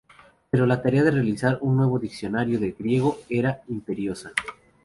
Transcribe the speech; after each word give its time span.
Pero 0.49 0.65
la 0.65 0.81
tarea 0.81 1.03
de 1.03 1.11
realizar 1.11 1.59
un 1.61 1.77
nuevo 1.77 1.99
diccionario 1.99 2.59
de 2.59 2.71
griego 2.71 3.19
era 3.29 3.61
imperiosa. 3.67 4.31